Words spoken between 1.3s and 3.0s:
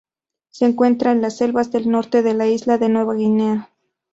selvas del norte de la isla de